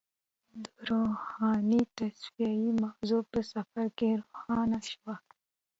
د 0.63 0.65
روحاني 0.89 1.81
تصفیې 1.97 2.69
موضوع 2.83 3.21
په 3.31 3.39
سفر 3.53 3.85
کې 3.97 4.09
روښانه 4.19 4.79
شوه. 4.91 5.15